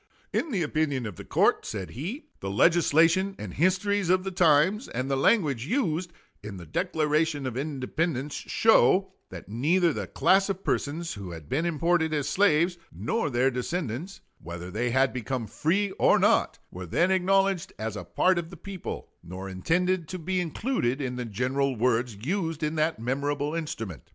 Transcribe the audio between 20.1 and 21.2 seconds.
be included in